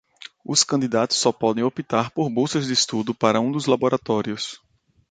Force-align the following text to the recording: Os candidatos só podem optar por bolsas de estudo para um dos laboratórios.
Os 0.43 0.63
candidatos 0.63 1.15
só 1.19 1.31
podem 1.31 1.63
optar 1.63 2.09
por 2.09 2.27
bolsas 2.27 2.65
de 2.65 2.73
estudo 2.73 3.13
para 3.13 3.39
um 3.39 3.51
dos 3.51 3.67
laboratórios. 3.67 4.59